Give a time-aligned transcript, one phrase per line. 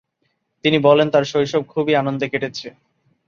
[0.63, 2.67] তিনি বলেন তার শৈশব খুবই আনন্দে কেটেছে।